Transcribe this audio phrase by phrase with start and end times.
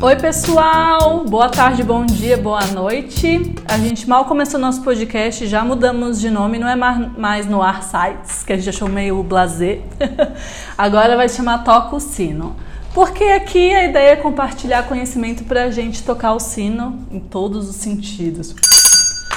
[0.00, 1.24] Oi, pessoal!
[1.28, 3.54] Boa tarde, bom dia, boa noite.
[3.66, 7.82] A gente mal começou nosso podcast, já mudamos de nome, não é mais no Ar
[7.82, 9.82] Sites, que a gente achou meio blazer.
[10.78, 12.56] Agora vai chamar Toca o Sino.
[12.94, 17.76] Porque aqui a ideia é compartilhar conhecimento pra gente tocar o sino em todos os
[17.76, 18.54] sentidos.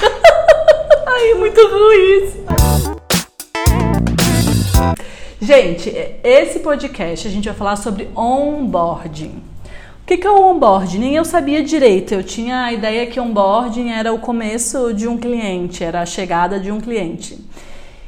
[1.06, 2.61] Ai, muito ruim isso.
[5.54, 5.94] Gente,
[6.24, 9.42] esse podcast a gente vai falar sobre onboarding.
[10.00, 10.98] O que, que é o onboarding?
[10.98, 12.14] Nem eu sabia direito.
[12.14, 16.58] Eu tinha a ideia que onboarding era o começo de um cliente, era a chegada
[16.58, 17.38] de um cliente.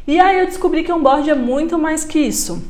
[0.07, 2.63] E aí eu descobri que onboarding é muito mais que isso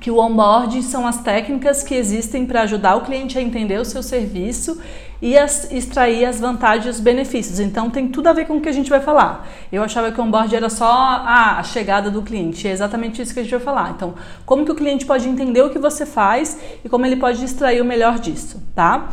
[0.00, 3.84] que o onboarding são as técnicas que existem para ajudar o cliente a entender o
[3.84, 4.80] seu serviço
[5.20, 7.60] e as, extrair as vantagens e os benefícios.
[7.60, 9.48] Então tem tudo a ver com o que a gente vai falar.
[9.72, 12.68] Eu achava que o onboarding era só a, a chegada do cliente.
[12.68, 13.92] É exatamente isso que a gente vai falar.
[13.96, 17.44] Então, como que o cliente pode entender o que você faz e como ele pode
[17.44, 19.10] extrair o melhor disso, tá?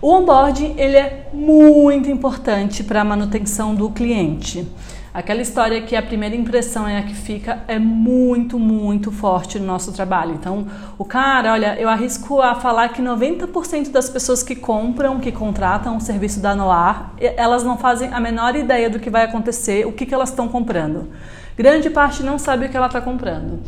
[0.00, 4.66] O onboarding ele é muito importante para a manutenção do cliente.
[5.14, 9.66] Aquela história que a primeira impressão é a que fica é muito, muito forte no
[9.66, 10.32] nosso trabalho.
[10.32, 10.66] Então,
[10.98, 15.96] o cara, olha, eu arrisco a falar que 90% das pessoas que compram, que contratam
[15.96, 19.92] o serviço da Noir, elas não fazem a menor ideia do que vai acontecer, o
[19.92, 21.08] que, que elas estão comprando.
[21.56, 23.60] Grande parte não sabe o que ela está comprando.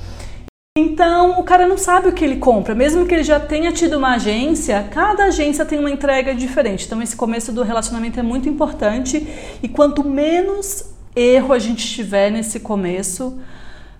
[0.77, 3.99] Então, o cara não sabe o que ele compra, mesmo que ele já tenha tido
[3.99, 6.87] uma agência, cada agência tem uma entrega diferente.
[6.87, 12.31] Então, esse começo do relacionamento é muito importante e quanto menos erro a gente tiver
[12.31, 13.41] nesse começo,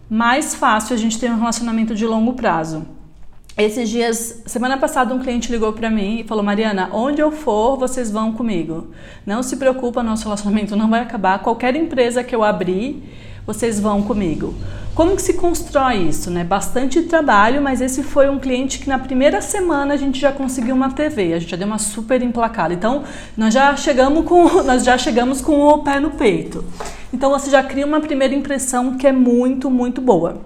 [0.09, 2.87] mais fácil a gente ter um relacionamento de longo prazo.
[3.57, 7.79] Esses dias, semana passada, um cliente ligou para mim e falou: Mariana, onde eu for,
[7.79, 8.89] vocês vão comigo.
[9.25, 11.39] Não se preocupa, nosso relacionamento não vai acabar.
[11.39, 13.03] Qualquer empresa que eu abrir,
[13.47, 14.55] vocês vão comigo.
[14.95, 16.31] Como que se constrói isso?
[16.31, 16.43] Né?
[16.43, 20.75] Bastante trabalho, mas esse foi um cliente que na primeira semana a gente já conseguiu
[20.75, 22.73] uma TV, a gente já deu uma super emplacada.
[22.73, 23.05] Então,
[23.37, 26.65] nós já chegamos com, nós já chegamos com o pé no peito.
[27.13, 30.41] Então, você já cria uma primeira impressão que é muito, muito boa.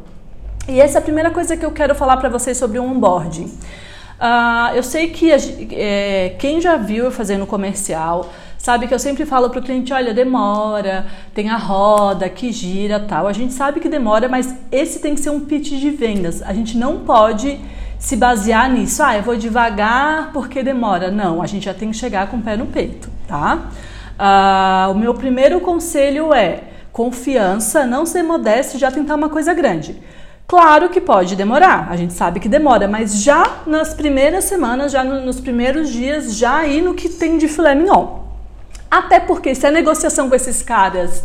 [0.68, 3.46] E essa é a primeira coisa que eu quero falar para vocês sobre o onboarding.
[4.20, 8.30] Uh, eu sei que é, quem já viu eu fazendo comercial
[8.60, 13.00] sabe que eu sempre falo para o cliente, olha, demora, tem a roda que gira,
[13.00, 13.26] tal.
[13.26, 16.42] A gente sabe que demora, mas esse tem que ser um pitch de vendas.
[16.42, 17.58] A gente não pode
[17.98, 19.02] se basear nisso.
[19.02, 21.10] Ah, eu vou devagar porque demora.
[21.10, 23.70] Não, a gente já tem que chegar com o pé no peito, tá?
[24.18, 29.54] Uh, o meu primeiro conselho é confiança, não ser modesto e já tentar uma coisa
[29.54, 29.96] grande.
[30.46, 35.02] Claro que pode demorar, a gente sabe que demora, mas já nas primeiras semanas, já
[35.02, 38.29] no, nos primeiros dias, já aí no que tem de filé mignon.
[38.90, 41.22] Até porque se a negociação com esses caras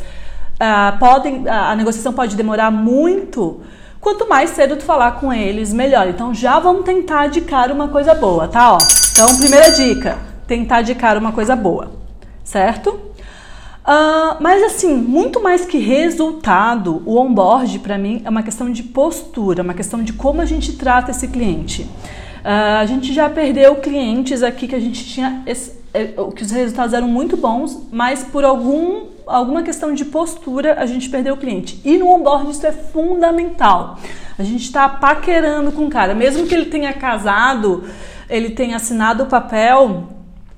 [0.56, 3.62] uh, podem, a negociação pode demorar muito,
[4.00, 6.08] quanto mais cedo tu falar com eles, melhor.
[6.08, 8.74] Então já vamos tentar de cara uma coisa boa, tá?
[8.74, 8.78] Ó,
[9.12, 11.92] então, primeira dica, tentar de cara uma coisa boa,
[12.44, 12.90] certo?
[12.90, 18.82] Uh, mas assim, muito mais que resultado, o onboard para mim é uma questão de
[18.82, 21.84] postura, uma questão de como a gente trata esse cliente.
[22.44, 25.44] Uh, a gente já perdeu clientes aqui que a gente tinha
[26.36, 31.10] que os resultados eram muito bons, mas por algum, alguma questão de postura a gente
[31.10, 31.80] perdeu o cliente.
[31.84, 34.00] E no onboard isso é fundamental.
[34.38, 37.84] A gente está paquerando com o cara, mesmo que ele tenha casado,
[38.30, 40.10] ele tenha assinado o papel,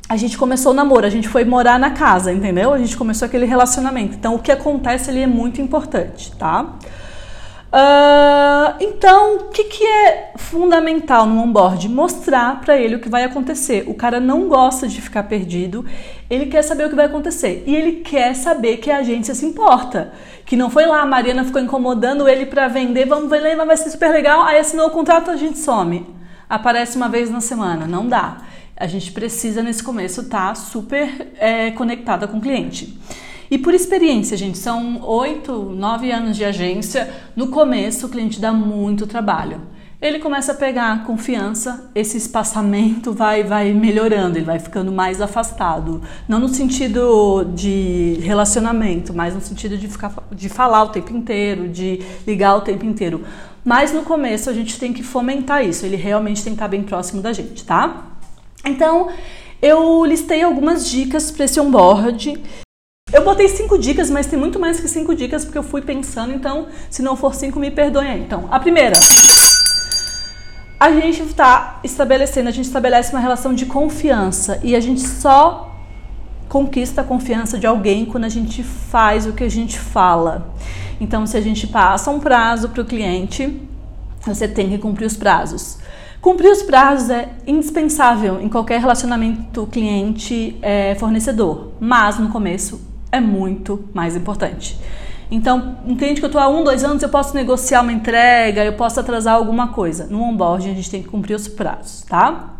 [0.09, 2.73] a gente começou o namoro, a gente foi morar na casa, entendeu?
[2.73, 4.15] A gente começou aquele relacionamento.
[4.15, 6.75] Então o que acontece ali é muito importante, tá?
[7.77, 11.87] Uh, então, o que, que é fundamental no onboard?
[11.87, 13.83] Mostrar para ele o que vai acontecer.
[13.85, 15.85] O cara não gosta de ficar perdido,
[16.27, 19.45] ele quer saber o que vai acontecer e ele quer saber que a agência se
[19.45, 20.11] importa.
[20.43, 23.91] Que não foi lá, a Mariana ficou incomodando ele para vender, vamos ver, vai ser
[23.91, 26.03] super legal, aí assinou o contrato, a gente some.
[26.49, 28.37] Aparece uma vez na semana, não dá.
[28.75, 32.97] A gente precisa nesse começo estar tá super é, conectada com o cliente.
[33.49, 37.09] E por experiência, gente, são oito, nove anos de agência.
[37.35, 39.61] No começo, o cliente dá muito trabalho.
[39.99, 46.03] Ele começa a pegar confiança, esse espaçamento vai, vai melhorando, ele vai ficando mais afastado.
[46.27, 51.67] Não no sentido de relacionamento, mas no sentido de, ficar, de falar o tempo inteiro,
[51.67, 53.23] de ligar o tempo inteiro.
[53.65, 56.83] Mas no começo a gente tem que fomentar isso, ele realmente tem que estar bem
[56.83, 58.05] próximo da gente, tá?
[58.63, 59.09] Então,
[59.59, 62.39] eu listei algumas dicas para esse onboard
[63.17, 66.31] eu botei cinco dicas, mas tem muito mais que cinco dicas porque eu fui pensando,
[66.31, 68.21] então se não for cinco, me perdoem aí.
[68.21, 68.95] Então, a primeira,
[70.79, 75.75] a gente está estabelecendo, a gente estabelece uma relação de confiança e a gente só
[76.47, 80.53] conquista a confiança de alguém quando a gente faz o que a gente fala.
[81.01, 83.59] Então, se a gente passa um prazo para o cliente,
[84.23, 85.79] você tem que cumprir os prazos.
[86.21, 94.15] Cumprir os prazos é indispensável em qualquer relacionamento cliente-fornecedor, mas no começo é muito mais
[94.15, 94.77] importante.
[95.29, 98.73] Então, cliente que eu estou há um, dois anos, eu posso negociar uma entrega, eu
[98.73, 100.07] posso atrasar alguma coisa.
[100.07, 102.53] No onboarding, a gente tem que cumprir os prazos, tá?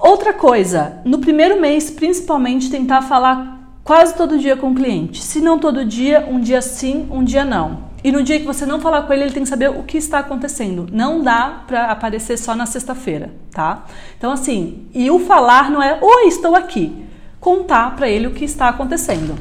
[0.00, 5.22] Outra coisa, no primeiro mês, principalmente, tentar falar quase todo dia com o cliente.
[5.22, 7.88] Se não todo dia, um dia sim, um dia não.
[8.02, 9.98] E no dia que você não falar com ele, ele tem que saber o que
[9.98, 10.86] está acontecendo.
[10.92, 13.84] Não dá para aparecer só na sexta-feira, tá?
[14.16, 16.94] Então assim, e o falar não é oi, estou aqui.
[17.40, 19.36] Contar para ele o que está acontecendo.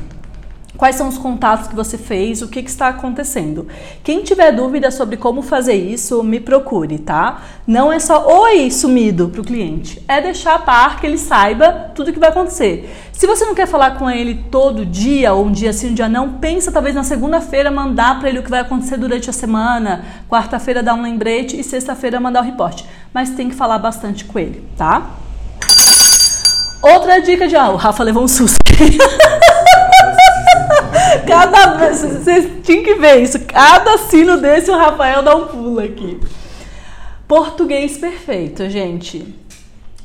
[0.78, 2.44] Quais são os contatos que você fez?
[2.44, 3.68] O que, que, está acontecendo?
[4.04, 7.42] Quem tiver dúvida sobre como fazer isso, me procure, tá?
[7.66, 10.00] Não é só oi sumido para o cliente.
[10.08, 12.88] É deixar a par que ele saiba tudo o que vai acontecer.
[13.12, 16.08] Se você não quer falar com ele todo dia, ou um dia sim, um dia
[16.08, 20.06] não, pensa talvez na segunda-feira mandar para ele o que vai acontecer durante a semana,
[20.30, 22.86] quarta-feira dar um lembrete e sexta-feira mandar o reporte.
[23.12, 25.10] Mas tem que falar bastante com ele, tá?
[26.94, 27.56] Outra dica de.
[27.56, 28.57] Ah, o Rafa levou um susto.
[31.28, 33.39] Cada vez, vocês tinham que ver isso.
[33.45, 36.19] Cada sino desse, o Rafael dá um pulo aqui.
[37.28, 39.36] Português perfeito, gente.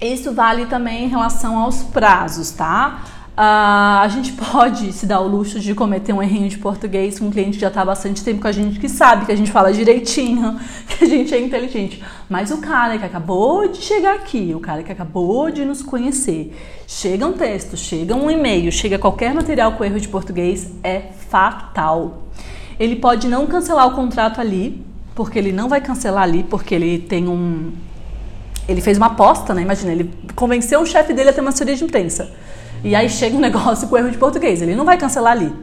[0.01, 3.03] Isso vale também em relação aos prazos, tá?
[3.33, 7.27] Uh, a gente pode se dar o luxo de cometer um errinho de português com
[7.27, 9.37] um cliente que já está há bastante tempo com a gente, que sabe que a
[9.37, 12.03] gente fala direitinho, que a gente é inteligente.
[12.29, 16.55] Mas o cara que acabou de chegar aqui, o cara que acabou de nos conhecer,
[16.87, 21.01] chega um texto, chega um e-mail, chega qualquer material com erro de português, é
[21.31, 22.25] fatal.
[22.79, 26.99] Ele pode não cancelar o contrato ali, porque ele não vai cancelar ali, porque ele
[26.99, 27.73] tem um.
[28.69, 29.63] Ele fez uma aposta, né?
[29.63, 32.31] Imagina, ele convenceu o chefe dele a ter uma assessoria de imprensa.
[32.85, 34.63] E aí chega um negócio com erro de português.
[34.63, 35.55] Ele não vai cancelar ali.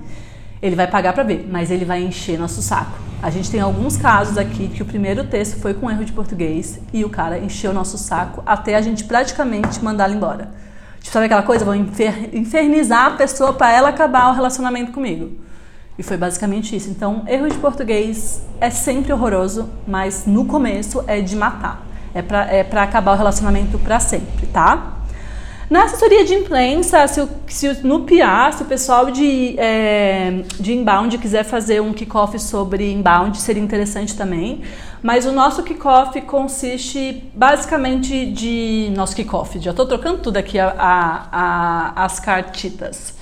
[0.62, 2.98] Ele vai pagar para ver, mas ele vai encher nosso saco.
[3.22, 6.80] A gente tem alguns casos aqui que o primeiro texto foi com erro de português
[6.94, 10.52] e o cara encheu nosso saco até a gente praticamente mandá-lo embora.
[11.00, 11.66] Tipo, sabe aquela coisa?
[11.66, 15.32] Vou infernizar a pessoa para ela acabar o relacionamento comigo.
[15.98, 16.90] E foi basicamente isso.
[16.90, 21.86] Então, erro de português é sempre horroroso, mas no começo é de matar.
[22.14, 24.99] É para é pra acabar o relacionamento para sempre, tá?
[25.70, 31.16] Na assessoria de imprensa, se, se no PIA, se o pessoal de, é, de inbound
[31.20, 34.64] quiser fazer um kickoff sobre inbound, seria interessante também.
[35.04, 38.92] Mas o nosso kickoff consiste basicamente de.
[38.96, 43.19] Nosso kickoff, já estou trocando tudo aqui a, a, a, as cartitas.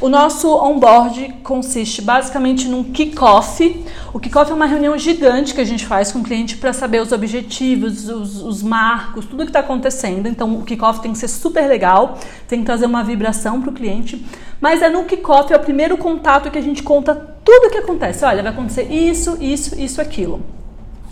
[0.00, 3.84] O nosso onboard consiste basicamente num kickoff.
[4.14, 7.02] O kickoff é uma reunião gigante que a gente faz com o cliente para saber
[7.02, 10.28] os objetivos, os, os marcos, tudo que está acontecendo.
[10.28, 12.16] Então, o kickoff tem que ser super legal,
[12.46, 14.24] tem que trazer uma vibração para o cliente.
[14.60, 17.78] Mas é no kickoff, é o primeiro contato que a gente conta tudo o que
[17.78, 18.24] acontece.
[18.24, 20.40] Olha, vai acontecer isso, isso, isso, aquilo.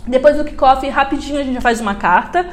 [0.07, 2.47] Depois do kickoff, rapidinho a gente já faz uma carta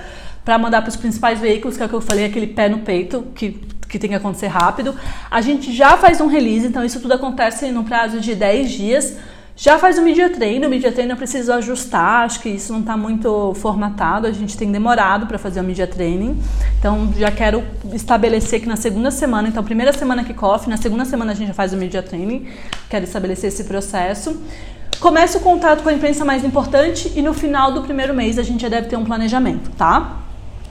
[0.45, 2.81] para mandar para os principais veículos, que é o que eu falei, aquele pé no
[2.81, 3.61] peito, que
[3.95, 4.93] que tem que acontecer rápido.
[5.31, 9.17] A gente já faz um release, então isso tudo acontece no prazo de 10 dias.
[9.57, 12.81] Já faz o media treino, o media treino eu preciso ajustar, acho que isso não
[12.81, 16.43] está muito formatado, a gente tem demorado para fazer o media training.
[16.77, 17.63] Então já quero
[17.93, 21.55] estabelecer que na segunda semana, então primeira semana kickoff, na segunda semana a gente já
[21.55, 22.49] faz o media training,
[22.91, 24.43] quero estabelecer esse processo.
[24.99, 28.43] Começa o contato com a imprensa mais importante e no final do primeiro mês a
[28.43, 30.24] gente já deve ter um planejamento, tá?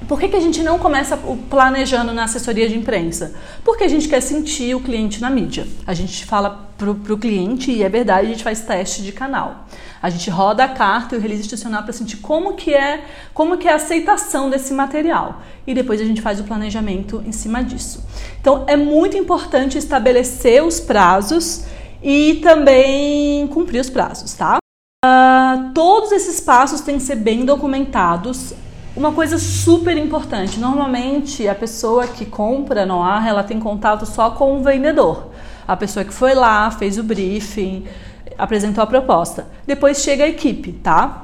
[0.07, 1.17] Por que, que a gente não começa
[1.49, 3.33] planejando na assessoria de imprensa?
[3.63, 5.65] Porque a gente quer sentir o cliente na mídia.
[5.85, 9.65] A gente fala para o cliente, e é verdade, a gente faz teste de canal.
[10.01, 13.57] A gente roda a carta e o release institucional para sentir como que, é, como
[13.57, 15.41] que é a aceitação desse material.
[15.65, 18.03] E depois a gente faz o planejamento em cima disso.
[18.41, 21.63] Então é muito importante estabelecer os prazos
[22.01, 24.57] e também cumprir os prazos, tá?
[25.05, 28.53] Uh, todos esses passos têm que ser bem documentados
[28.95, 34.31] uma coisa super importante, normalmente a pessoa que compra no ar, ela tem contato só
[34.31, 35.31] com o vendedor.
[35.67, 37.85] A pessoa que foi lá, fez o briefing,
[38.37, 39.47] apresentou a proposta.
[39.65, 41.23] Depois chega a equipe, tá?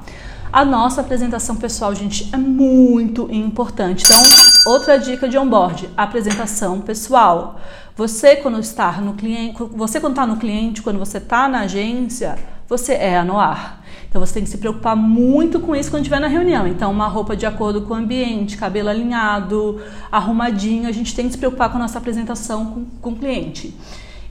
[0.52, 4.04] A nossa apresentação pessoal, gente, é muito importante.
[4.04, 7.60] Então, outra dica de onboard, apresentação pessoal.
[7.96, 12.36] Você quando está no cliente, você quando está no cliente, quando você está na agência,
[12.68, 13.79] você é a Noir.
[14.10, 16.68] Então você tem que se preocupar muito com isso quando estiver na reunião.
[16.68, 19.80] Então, uma roupa de acordo com o ambiente, cabelo alinhado,
[20.12, 23.74] arrumadinho, a gente tem que se preocupar com a nossa apresentação com, com o cliente.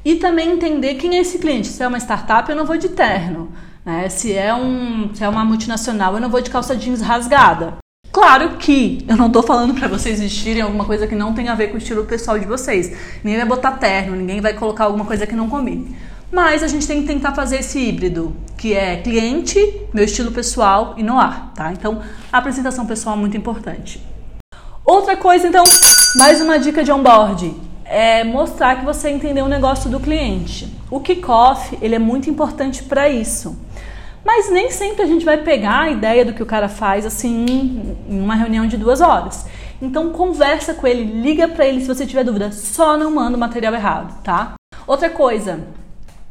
[0.05, 1.69] E também entender quem é esse cliente.
[1.69, 3.53] Se é uma startup, eu não vou de terno.
[3.85, 4.09] Né?
[4.09, 7.79] Se, é um, se é uma multinacional, eu não vou de calça jeans rasgada.
[8.11, 11.55] Claro que eu não estou falando para vocês vestirem alguma coisa que não tem a
[11.55, 12.97] ver com o estilo pessoal de vocês.
[13.23, 15.95] Ninguém vai botar terno, ninguém vai colocar alguma coisa que não combine.
[16.33, 20.95] Mas a gente tem que tentar fazer esse híbrido, que é cliente, meu estilo pessoal
[20.97, 21.73] e no ar, tá?
[21.73, 24.03] Então, a apresentação pessoal é muito importante.
[24.85, 25.63] Outra coisa, então,
[26.17, 30.77] mais uma dica de onboard é mostrar que você entendeu o negócio do cliente.
[30.91, 33.57] O kickoff, ele é muito importante para isso.
[34.25, 37.97] Mas nem sempre a gente vai pegar a ideia do que o cara faz assim
[38.09, 39.47] em uma reunião de duas horas.
[39.81, 42.51] Então conversa com ele, liga para ele se você tiver dúvida.
[42.51, 44.55] Só não manda o material errado, tá?
[44.87, 45.61] Outra coisa,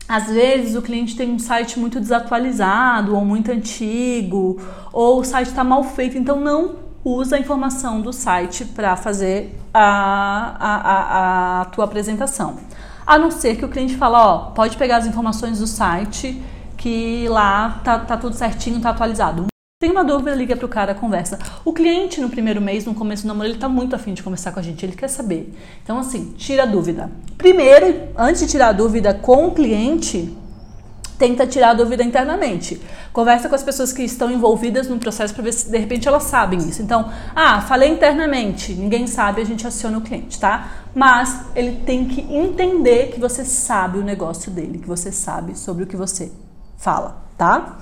[0.07, 4.59] às vezes o cliente tem um site muito desatualizado ou muito antigo,
[4.93, 9.57] ou o site está mal feito, então não usa a informação do site para fazer
[9.73, 12.57] a, a, a, a tua apresentação.
[13.05, 16.41] A não ser que o cliente fala, ó, pode pegar as informações do site
[16.75, 19.47] que lá tá, tá tudo certinho, tá atualizado.
[19.79, 21.37] Tem uma dúvida, liga pro cara, conversa.
[21.63, 24.51] O cliente no primeiro mês, no começo do namoro, ele tá muito afim de conversar
[24.51, 25.53] com a gente, ele quer saber.
[25.83, 27.11] Então, assim, tira a dúvida.
[27.37, 30.35] Primeiro, antes de tirar a dúvida com o cliente,
[31.19, 32.81] tenta tirar a dúvida internamente.
[33.13, 36.23] Conversa com as pessoas que estão envolvidas no processo para ver se de repente elas
[36.23, 36.81] sabem isso.
[36.81, 40.71] Então, ah, falei internamente, ninguém sabe, a gente aciona o cliente, tá?
[40.95, 45.83] Mas ele tem que entender que você sabe o negócio dele, que você sabe sobre
[45.83, 46.31] o que você
[46.77, 47.77] fala, tá?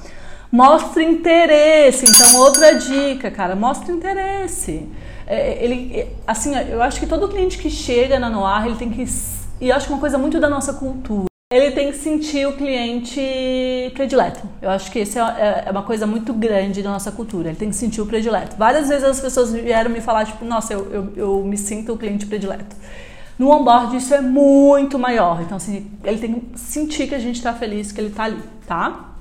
[0.51, 2.05] Mostre interesse.
[2.09, 4.87] Então, outra dica, cara, mostre interesse.
[5.27, 9.05] É, ele, assim, eu acho que todo cliente que chega na Noir, ele tem que.
[9.59, 13.21] E acho que uma coisa muito da nossa cultura ele tem que sentir o cliente
[13.93, 14.41] predileto.
[14.59, 17.49] Eu acho que isso é, é, é uma coisa muito grande da nossa cultura.
[17.49, 18.57] Ele tem que sentir o predileto.
[18.57, 21.97] Várias vezes as pessoas vieram me falar, tipo, nossa, eu, eu, eu me sinto o
[21.97, 22.75] cliente predileto.
[23.37, 25.41] No onboard isso é muito maior.
[25.41, 28.41] Então, assim, ele tem que sentir que a gente está feliz, que ele está ali,
[28.65, 29.14] tá?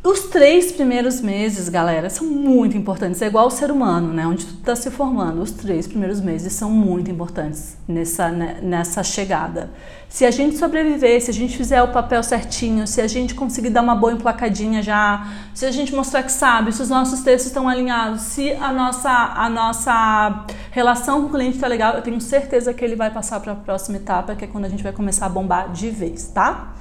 [0.00, 3.20] Os três primeiros meses, galera, são muito importantes.
[3.20, 4.24] É igual o ser humano, né?
[4.24, 5.42] Onde tu está se formando.
[5.42, 9.70] Os três primeiros meses são muito importantes nessa, né, nessa chegada.
[10.08, 13.70] Se a gente sobreviver, se a gente fizer o papel certinho, se a gente conseguir
[13.70, 17.48] dar uma boa emplacadinha já, se a gente mostrar que sabe, se os nossos textos
[17.48, 22.20] estão alinhados, se a nossa, a nossa relação com o cliente está legal, eu tenho
[22.20, 24.92] certeza que ele vai passar para a próxima etapa, que é quando a gente vai
[24.92, 26.72] começar a bombar de vez, tá?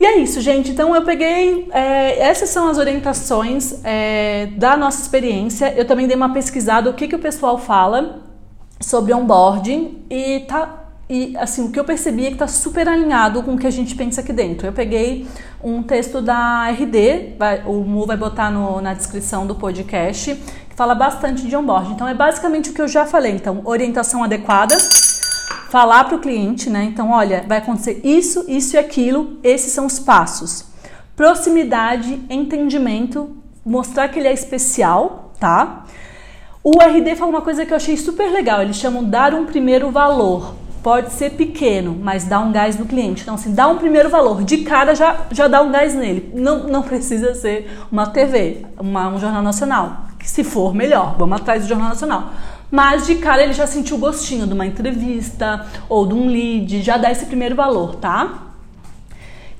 [0.00, 0.70] E é isso, gente.
[0.70, 1.68] Então eu peguei.
[1.72, 5.74] É, essas são as orientações é, da nossa experiência.
[5.76, 8.20] Eu também dei uma pesquisada o que, que o pessoal fala
[8.80, 10.84] sobre onboarding e tá.
[11.10, 13.70] E assim, o que eu percebi é que está super alinhado com o que a
[13.70, 14.66] gente pensa aqui dentro.
[14.66, 15.26] Eu peguei
[15.64, 20.76] um texto da RD, vai, o Mu vai botar no, na descrição do podcast, que
[20.76, 21.92] fala bastante de onboarding.
[21.92, 23.32] Então é basicamente o que eu já falei.
[23.32, 24.76] Então, orientação adequada,
[25.68, 26.84] falar para o cliente, né?
[26.84, 30.64] Então, olha, vai acontecer isso, isso e aquilo, esses são os passos.
[31.14, 35.84] Proximidade, entendimento, mostrar que ele é especial, tá?
[36.64, 39.90] O RD fala uma coisa que eu achei super legal, eles chamam dar um primeiro
[39.90, 40.54] valor.
[40.82, 43.22] Pode ser pequeno, mas dá um gás no cliente.
[43.22, 44.44] Então, assim, dá um primeiro valor.
[44.44, 46.32] De cara já, já dá um gás nele.
[46.34, 50.04] Não, não precisa ser uma TV, uma, um jornal nacional.
[50.18, 51.16] Que se for, melhor.
[51.18, 52.30] Vamos atrás do jornal nacional
[52.70, 56.82] mas de cara ele já sentiu o gostinho de uma entrevista ou de um lead,
[56.82, 58.48] já dá esse primeiro valor, tá?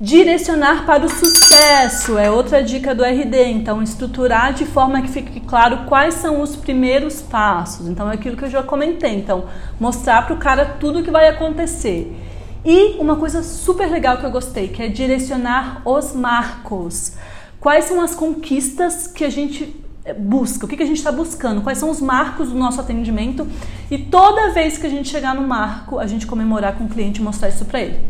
[0.01, 3.47] Direcionar para o sucesso é outra dica do RD.
[3.47, 7.89] Então, estruturar de forma que fique claro quais são os primeiros passos.
[7.89, 9.17] Então, é aquilo que eu já comentei.
[9.17, 9.47] Então,
[9.81, 12.17] mostrar para o cara tudo o que vai acontecer.
[12.65, 17.15] E uma coisa super legal que eu gostei, que é direcionar os marcos.
[17.59, 19.75] Quais são as conquistas que a gente
[20.15, 23.47] busca, o que, que a gente está buscando, quais são os marcos do nosso atendimento
[23.91, 27.21] e toda vez que a gente chegar no marco, a gente comemorar com o cliente
[27.21, 28.01] e mostrar isso para ele.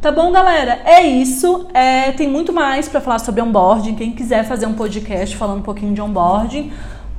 [0.00, 0.82] Tá bom, galera?
[0.84, 1.66] É isso.
[1.72, 3.94] É, tem muito mais para falar sobre onboarding.
[3.94, 6.70] Quem quiser fazer um podcast falando um pouquinho de onboarding,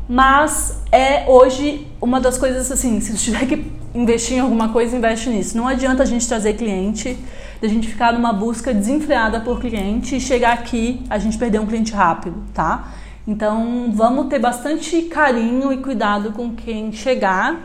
[0.08, 4.96] mas é hoje uma das coisas assim, se você tiver que investir em alguma coisa,
[4.96, 5.58] investe nisso.
[5.58, 7.18] Não adianta a gente trazer cliente,
[7.60, 11.66] a gente ficar numa busca desenfreada por cliente e chegar aqui a gente perder um
[11.66, 12.94] cliente rápido, tá?
[13.28, 17.60] Então, vamos ter bastante carinho e cuidado com quem chegar.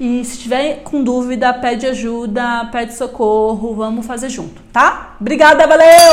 [0.00, 5.16] E se tiver com dúvida, pede ajuda, pede socorro, vamos fazer junto, tá?
[5.20, 6.12] Obrigada, valeu!